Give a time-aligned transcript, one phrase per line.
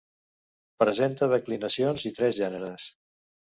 [0.83, 2.91] Presenta declinacions i tres gèneres.